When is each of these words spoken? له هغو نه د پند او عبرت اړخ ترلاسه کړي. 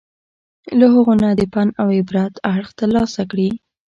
له 0.79 0.85
هغو 0.93 1.13
نه 1.21 1.29
د 1.39 1.41
پند 1.53 1.71
او 1.81 1.87
عبرت 1.97 2.33
اړخ 2.53 2.69
ترلاسه 2.79 3.21
کړي. 3.31 3.49